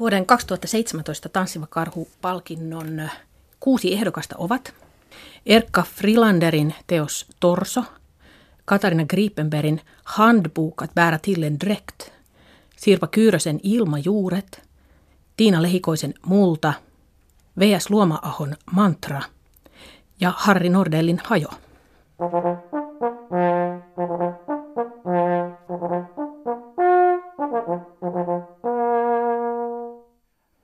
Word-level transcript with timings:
Vuoden 0.00 0.26
2017 0.26 1.28
Tanssiva 1.32 1.66
karhu-palkinnon 1.66 3.08
kuusi 3.60 3.94
ehdokasta 3.94 4.34
ovat 4.38 4.74
Erkka 5.46 5.82
Frilanderin 5.82 6.74
teos 6.86 7.26
Torso, 7.40 7.84
Katarina 8.64 9.04
Griepenbergin 9.04 9.80
Handbok 10.04 10.82
att 10.82 10.94
bära 10.94 11.18
till 11.18 11.44
en 11.44 11.60
dräkt, 11.60 12.12
Sirpa 12.76 13.08
Kyyrösen 13.14 13.60
Ilmajuuret, 13.62 14.62
Tiina 15.36 15.62
Lehikoisen 15.62 16.14
Multa, 16.26 16.72
V.S. 17.58 17.90
Luoma-ahon 17.90 18.56
Mantra 18.72 19.22
ja 20.20 20.32
Harri 20.36 20.68
Nordellin 20.68 21.20
Hajo. 21.24 21.48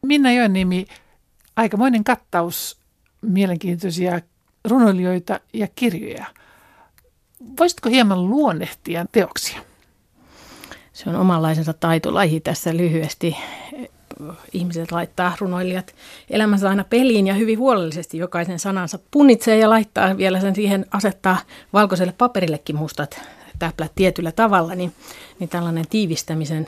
Minna 0.06 0.32
Joennimi, 0.32 0.86
aikamoinen 1.56 2.04
kattaus 2.04 2.78
mielenkiintoisia 3.22 4.20
runoilijoita 4.68 5.40
ja 5.52 5.68
kirjoja. 5.74 6.26
Voisitko 7.58 7.88
hieman 7.88 8.28
luonnehtia 8.28 9.06
teoksia? 9.12 9.60
Se 10.92 11.10
on 11.10 11.16
omanlaisensa 11.16 11.72
taitolaji 11.72 12.40
tässä 12.40 12.76
lyhyesti. 12.76 13.36
Ihmiset 14.52 14.92
laittaa 14.92 15.36
runoilijat 15.40 15.94
elämänsä 16.30 16.68
aina 16.68 16.84
peliin 16.84 17.26
ja 17.26 17.34
hyvin 17.34 17.58
huolellisesti 17.58 18.18
jokaisen 18.18 18.58
sanansa 18.58 18.98
punnitsee 19.10 19.58
ja 19.58 19.70
laittaa 19.70 20.16
vielä 20.16 20.40
sen 20.40 20.54
siihen 20.54 20.86
asettaa 20.90 21.38
valkoiselle 21.72 22.14
paperillekin 22.18 22.76
mustat 22.76 23.20
täplät 23.58 23.92
tietyllä 23.94 24.32
tavalla, 24.32 24.74
niin, 24.74 24.92
niin 25.38 25.48
tällainen 25.48 25.88
tiivistämisen 25.90 26.66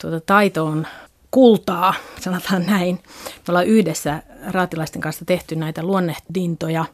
tuota, 0.00 0.20
taito 0.20 0.66
on 0.66 0.86
kultaa, 1.30 1.94
sanotaan 2.20 2.66
näin. 2.66 2.94
Me 3.14 3.42
ollaan 3.48 3.66
yhdessä 3.66 4.22
raatilaisten 4.46 5.02
kanssa 5.02 5.24
tehty 5.24 5.56
näitä 5.56 5.82
luonnehdintoja, 5.82 6.84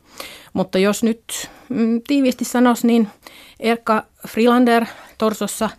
mutta 0.53 0.79
jos 0.79 1.03
nyt 1.03 1.51
mm, 1.69 2.03
tiiviisti 2.07 2.45
sanois, 2.45 2.85
niin 2.85 3.09
Erkka 3.61 4.05
Frilander 4.29 4.87
Torsossa 5.19 5.71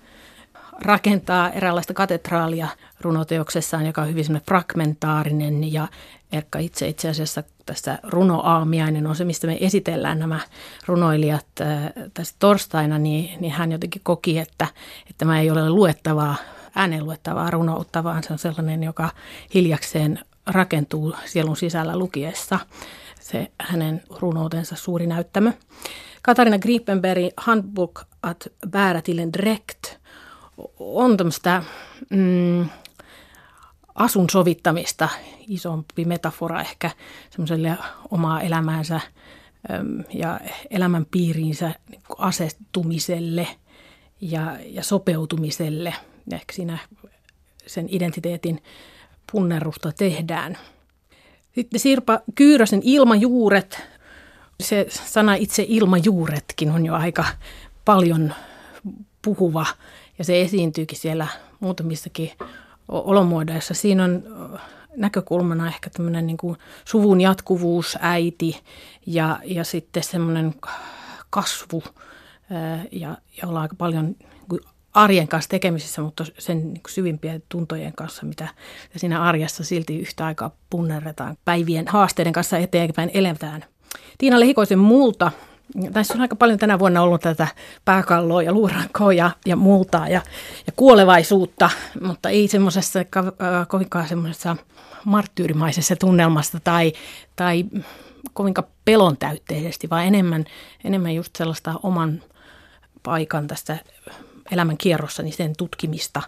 rakentaa 0.82 1.50
eräänlaista 1.50 1.94
katedraalia 1.94 2.68
runoteoksessaan, 3.02 3.86
joka 3.86 4.02
on 4.02 4.08
hyvin 4.08 4.26
semmoinen 4.26 4.46
fragmentaarinen 4.46 5.74
ja 5.74 5.88
Erkka 6.32 6.60
itse 6.60 6.88
itse 6.88 7.10
asiassa 7.10 7.44
tässä 7.66 8.00
runoaamiainen 8.04 9.08
on 9.08 9.16
se, 9.16 9.26
mistä 9.26 9.48
me 9.48 9.58
esitellään 9.62 10.20
nämä 10.20 10.40
runoilijat 10.86 11.46
äh, 11.62 11.94
tässä 12.14 12.36
torstaina, 12.40 12.98
niin, 12.98 13.42
niin 13.42 13.52
hän 13.54 13.72
jotenkin 13.72 14.02
koki, 14.06 14.40
että, 14.40 14.68
että 15.02 15.14
tämä 15.18 15.40
ei 15.40 15.52
ole 15.52 15.70
luettavaa 15.70 16.36
ääneen 16.76 17.06
luettavaa 17.06 17.52
runoutta, 17.52 18.04
vaan 18.04 18.24
se 18.24 18.34
on 18.34 18.40
sellainen, 18.40 18.84
joka 18.84 19.10
hiljakseen 19.54 20.20
rakentuu 20.46 21.16
sielun 21.26 21.58
sisällä 21.58 21.98
lukiessa. 21.98 22.60
Se 23.20 23.52
hänen 23.62 24.04
runoutensa 24.20 24.76
suuri 24.76 25.08
näyttämö. 25.08 25.52
Katarina 26.22 26.60
Griepenberg, 26.60 27.24
Handbook 27.38 28.02
at 28.24 28.48
bära 28.70 29.02
till 29.02 29.20
en 29.20 29.34
dräkt, 29.34 29.97
on 30.80 31.18
tämmöistä 31.18 31.64
mm, 32.10 32.70
asun 33.96 34.30
sovittamista, 34.30 35.10
isompi 35.48 36.06
metafora 36.06 36.62
ehkä 36.62 36.92
semmoiselle 37.30 37.78
omaa 38.12 38.42
elämäänsä 38.42 39.02
ja 40.14 40.40
elämän 40.70 41.06
piiriinsä 41.12 41.76
niin 41.90 42.02
asettumiselle 42.18 43.48
ja, 44.22 44.58
ja 44.66 44.84
sopeutumiselle– 44.84 45.94
ehkä 46.36 46.54
siinä 46.54 46.78
sen 47.68 47.88
identiteetin 47.90 48.64
punnerusta 49.32 49.92
tehdään. 49.92 50.58
Sitten 51.56 51.80
Sirpa 51.80 52.20
Kyyrösen 52.36 52.82
ilmajuuret, 52.84 53.82
se 54.64 54.88
sana 54.90 55.36
itse 55.36 55.66
ilmajuuretkin 55.68 56.72
on 56.72 56.86
jo 56.86 56.96
aika 56.96 57.26
paljon 57.86 58.34
puhuva 59.22 59.66
ja 60.18 60.26
se 60.26 60.42
esiintyykin 60.42 60.98
siellä 60.98 61.28
muutamissakin 61.60 62.32
olomuodoissa. 62.88 63.74
Siinä 63.74 64.04
on 64.04 64.24
näkökulmana 64.96 65.68
ehkä 65.68 65.90
tämmöinen 65.90 66.28
niin 66.28 66.38
kuin 66.38 66.58
suvun 66.86 67.22
jatkuvuus, 67.22 67.98
äiti 68.02 68.62
ja, 69.06 69.40
ja 69.46 69.64
sitten 69.64 70.04
semmoinen 70.04 70.56
kasvu 71.30 71.84
ja, 72.92 73.18
ja 73.42 73.48
ollaan 73.48 73.62
aika 73.62 73.76
paljon 73.76 74.16
arjen 74.94 75.28
kanssa 75.28 75.50
tekemisissä, 75.50 76.02
mutta 76.02 76.26
sen 76.38 76.74
niin 76.74 76.82
syvimpien 76.90 77.44
tuntojen 77.50 77.94
kanssa, 77.94 78.26
mitä 78.26 78.48
siinä 78.96 79.24
arjessa 79.24 79.64
silti 79.64 80.00
yhtä 80.00 80.26
aikaa 80.26 80.52
punnerretaan. 80.70 81.38
Päivien 81.46 81.88
haasteiden 81.88 82.34
kanssa 82.34 82.58
eteenpäin 82.58 83.12
eletään. 83.14 83.66
Tiina 84.18 84.40
Lehikoisen 84.40 84.80
multa. 84.80 85.32
Tässä 85.94 86.14
on 86.14 86.22
aika 86.22 86.36
paljon 86.36 86.60
tänä 86.60 86.80
vuonna 86.80 87.02
ollut 87.02 87.22
tätä 87.22 87.48
pääkalloa 87.86 88.44
ja 88.44 88.52
luurankoa 88.52 89.14
ja, 89.14 89.32
ja 89.46 89.56
multaa 89.56 90.10
ja, 90.10 90.22
ja 90.68 90.74
kuolevaisuutta, 90.76 91.70
mutta 92.02 92.30
ei 92.30 92.48
semmoisessa 92.48 93.00
kovinkaan 93.68 94.08
semmoisessa 94.08 94.56
marttyyrimaisessa 95.06 95.96
tunnelmassa 95.96 96.60
tai, 96.64 96.94
tai 97.36 97.66
kovinkaan 98.34 98.68
pelon 98.86 99.18
täytteisesti, 99.18 99.90
vaan 99.90 100.06
enemmän, 100.06 100.46
enemmän 100.84 101.16
just 101.16 101.36
sellaista 101.36 101.74
oman 101.84 102.22
paikan 103.04 103.48
tästä 103.48 103.78
elämän 104.52 104.78
kierrossa, 104.78 105.24
niin 105.24 105.34
sen 105.34 105.54
tutkimista. 105.58 106.22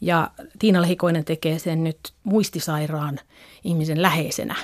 Ja 0.00 0.30
Tiina 0.58 0.82
Lehikoinen 0.82 1.24
tekee 1.24 1.58
sen 1.58 1.84
nyt 1.84 1.98
muistisairaan 2.24 3.20
ihmisen 3.64 4.02
läheisenä. 4.02 4.54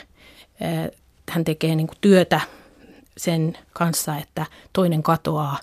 Hän 1.30 1.44
tekee 1.44 1.74
niin 1.74 1.88
työtä 2.00 2.40
sen 3.16 3.58
kanssa, 3.72 4.16
että 4.16 4.46
toinen 4.72 5.02
katoaa 5.02 5.58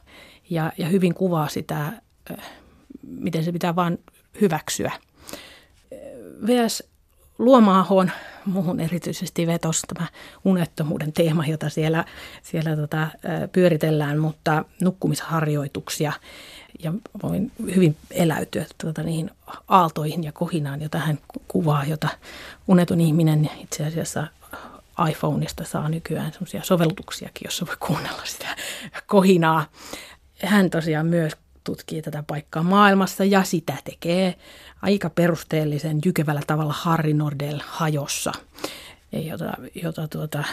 ja, 0.49 0.71
ja 0.77 0.87
hyvin 0.87 1.13
kuvaa 1.13 1.47
sitä, 1.47 1.93
miten 3.03 3.43
se 3.43 3.51
pitää 3.51 3.75
vain 3.75 3.99
hyväksyä. 4.41 4.91
VS 6.47 6.83
Luomaahoon 7.39 8.11
muuhun 8.45 8.79
erityisesti 8.79 9.47
vetos 9.47 9.81
tämä 9.81 10.07
unettomuuden 10.45 11.13
teema, 11.13 11.45
jota 11.45 11.69
siellä, 11.69 12.05
siellä 12.41 12.75
tota, 12.75 13.07
pyöritellään, 13.51 14.19
mutta 14.19 14.65
nukkumisharjoituksia 14.81 16.13
ja 16.83 16.93
voin 17.23 17.51
hyvin 17.75 17.97
eläytyä 18.11 18.65
tuota, 18.81 19.03
niihin 19.03 19.31
aaltoihin 19.67 20.23
ja 20.23 20.31
kohinaan, 20.31 20.81
jota 20.81 20.97
hän 20.97 21.19
kuvaa, 21.47 21.85
jota 21.85 22.07
uneton 22.67 23.01
ihminen 23.01 23.49
itse 23.59 23.85
asiassa 23.85 24.27
iPhoneista 25.09 25.63
saa 25.63 25.89
nykyään 25.89 26.31
semmoisia 26.31 26.63
sovellutuksiakin, 26.63 27.45
jossa 27.45 27.65
voi 27.67 27.75
kuunnella 27.79 28.25
sitä 28.25 28.55
kohinaa. 29.05 29.65
Hän 30.45 30.69
tosiaan 30.69 31.05
myös 31.05 31.33
tutkii 31.63 32.01
tätä 32.01 32.23
paikkaa 32.27 32.63
maailmassa 32.63 33.23
ja 33.23 33.43
sitä 33.43 33.73
tekee 33.83 34.35
aika 34.81 35.09
perusteellisen 35.09 35.99
jykevällä 36.05 36.41
tavalla 36.47 36.73
Harri 36.73 37.13
Nordell 37.13 37.59
hajossa, 37.65 38.31
jota, 39.11 39.53
jota 39.83 40.07
tuota, 40.07 40.43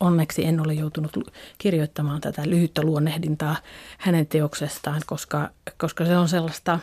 onneksi 0.00 0.44
en 0.44 0.60
ole 0.60 0.74
joutunut 0.74 1.32
kirjoittamaan 1.58 2.20
tätä 2.20 2.42
lyhyttä 2.46 2.82
luonnehdintaa 2.82 3.56
hänen 3.98 4.26
teoksestaan, 4.26 5.02
koska, 5.06 5.50
koska 5.78 6.04
se 6.04 6.16
on 6.16 6.28
sellaista 6.28 6.78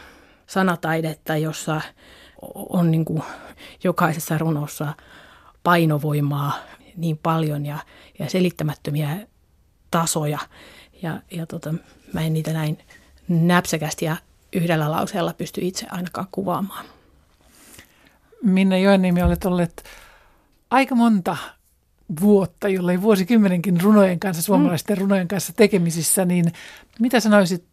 sanataidetta, 0.47 1.37
jossa 1.37 1.81
on 2.69 2.91
niin 2.91 3.05
kuin 3.05 3.23
jokaisessa 3.83 4.37
runossa 4.37 4.93
painovoimaa 5.65 6.53
niin 6.97 7.19
paljon 7.23 7.65
ja, 7.65 7.79
ja 8.19 8.29
selittämättömiä 8.29 9.27
tasoja. 9.91 10.39
Ja, 11.01 11.21
ja 11.31 11.45
tota, 11.45 11.73
mä 12.13 12.22
en 12.22 12.34
niitä 12.34 12.53
näin 12.53 12.78
näpsäkästi 13.28 14.05
ja 14.05 14.17
yhdellä 14.53 14.91
lauseella 14.91 15.34
pysty 15.34 15.61
itse 15.63 15.85
ainakaan 15.90 16.28
kuvaamaan. 16.31 16.85
Minne 18.43 18.79
Joenniemi 18.79 19.23
olet 19.23 19.45
olleet 19.45 19.84
aika 20.72 20.95
monta 20.95 21.37
vuotta, 22.22 22.67
jollei 22.67 23.01
vuosikymmenenkin 23.01 23.81
runojen 23.81 24.19
kanssa, 24.19 24.43
suomalaisten 24.43 24.97
mm. 24.97 25.01
runojen 25.01 25.28
kanssa 25.28 25.53
tekemisissä, 25.53 26.25
niin 26.25 26.45
mitä 26.99 27.19
sanoisit 27.19 27.66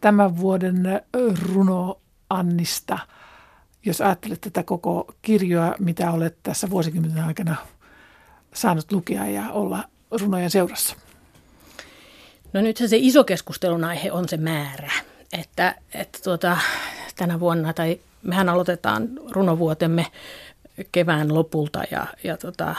tämän 0.00 0.36
vuoden 0.36 0.82
runo 1.52 1.98
Annista, 2.30 2.98
jos 3.84 4.00
ajattelet 4.00 4.40
tätä 4.40 4.62
koko 4.62 5.14
kirjoa, 5.22 5.74
mitä 5.78 6.10
olet 6.10 6.36
tässä 6.42 6.70
vuosikymmenen 6.70 7.24
aikana 7.24 7.56
saanut 8.54 8.92
lukea 8.92 9.26
ja 9.26 9.50
olla 9.50 9.84
runojen 10.10 10.50
seurassa? 10.50 10.96
No 12.52 12.60
nyt 12.60 12.76
se 12.76 12.96
iso 12.96 13.24
keskustelun 13.24 13.84
aihe 13.84 14.12
on 14.12 14.28
se 14.28 14.36
määrä, 14.36 14.92
että, 15.32 15.74
että 15.94 16.18
tuota, 16.24 16.58
tänä 17.16 17.40
vuonna, 17.40 17.72
tai 17.72 18.00
mehän 18.22 18.48
aloitetaan 18.48 19.08
runovuotemme 19.30 20.06
kevään 20.92 21.34
lopulta 21.34 21.82
ja, 21.90 22.06
ja 22.24 22.36
tota, 22.36 22.74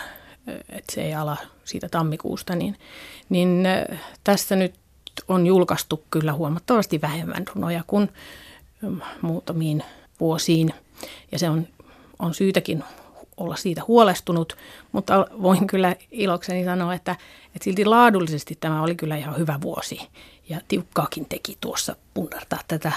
että 0.70 0.94
se 0.94 1.02
ei 1.02 1.16
ala 1.16 1.38
siitä 1.64 1.90
tammikuusta, 1.90 2.56
niin, 2.56 2.78
niin 3.30 3.68
tässä 4.24 4.56
nyt 4.56 4.74
on 5.28 5.48
julkaistu 5.48 6.04
kyllä 6.12 6.34
huomattavasti 6.34 7.02
vähemmän 7.02 7.46
runoja 7.56 7.84
kuin 7.88 8.10
mm, 8.82 9.02
muutamiin 9.22 9.84
vuosiin. 10.20 10.74
Ja 11.32 11.40
se 11.40 11.50
on, 11.50 11.68
on 12.20 12.34
syytäkin 12.34 12.84
olla 13.38 13.56
siitä 13.56 13.82
huolestunut, 13.88 14.58
mutta 14.92 15.28
voin 15.42 15.68
kyllä 15.68 15.96
ilokseni 16.12 16.66
sanoa, 16.66 16.94
että, 16.94 17.12
että 17.56 17.64
silti 17.64 17.86
laadullisesti 17.86 18.58
tämä 18.60 18.84
oli 18.84 18.96
kyllä 18.96 19.16
ihan 19.16 19.38
hyvä 19.38 19.60
vuosi. 19.62 20.00
Ja 20.50 20.62
tiukkaakin 20.68 21.26
teki 21.26 21.58
tuossa 21.62 21.96
punnartaa 22.14 22.60
tätä 22.68 22.92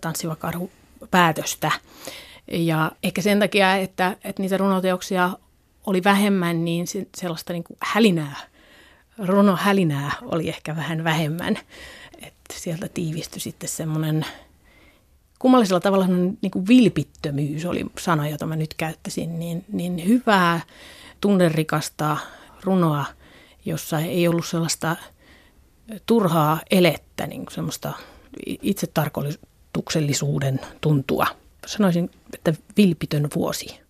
tanssiva 0.00 0.36
karhu 0.36 0.70
päätöstä. 1.10 1.70
Ja 2.52 2.92
ehkä 3.02 3.22
sen 3.22 3.38
takia, 3.38 3.76
että, 3.76 4.16
että 4.24 4.42
niitä 4.42 4.56
runoteoksia 4.56 5.30
oli 5.86 6.04
vähemmän, 6.04 6.64
niin 6.64 6.86
sellaista 7.16 7.52
niin 7.52 7.64
kuin 7.64 7.76
hälinää, 7.80 8.36
runohälinää 9.18 10.12
oli 10.22 10.48
ehkä 10.48 10.76
vähän 10.76 11.04
vähemmän. 11.04 11.58
Että 12.22 12.54
sieltä 12.54 12.88
tiivistyi 12.88 13.40
sitten 13.40 13.68
semmoinen 13.68 14.26
kummallisella 15.38 15.80
tavalla 15.80 16.06
niin 16.42 16.50
kuin 16.50 16.68
vilpittömyys 16.68 17.64
oli 17.64 17.86
sana, 17.98 18.28
jota 18.28 18.46
mä 18.46 18.56
nyt 18.56 18.74
käyttäisin, 18.74 19.38
niin, 19.38 19.64
niin 19.72 20.08
hyvää 20.08 20.60
tunnerikasta 21.20 22.16
runoa, 22.64 23.04
jossa 23.64 24.00
ei 24.00 24.28
ollut 24.28 24.46
sellaista 24.46 24.96
turhaa 26.06 26.60
elettä, 26.70 27.26
niin 27.26 27.44
kuin 27.44 27.54
semmoista 27.54 27.92
itsetarkoituksellisuuden 28.46 30.60
tuntua. 30.80 31.26
Sanoisin, 31.66 32.10
että 32.34 32.54
vilpitön 32.76 33.28
vuosi. 33.34 33.80